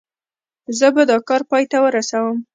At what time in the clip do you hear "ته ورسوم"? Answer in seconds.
1.71-2.37